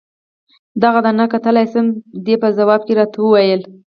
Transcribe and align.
دغه 0.83 0.99
دانه 1.05 1.25
کتلای 1.33 1.65
شم؟ 1.71 1.87
دې 2.25 2.35
په 2.41 2.47
ځواب 2.57 2.81
کې 2.87 2.93
راته 2.99 3.17
وویل. 3.21 3.61